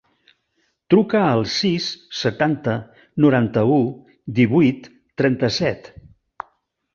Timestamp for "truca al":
0.93-1.43